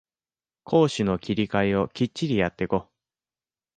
[0.63, 2.89] 攻守の切り替えをきっちりやってこ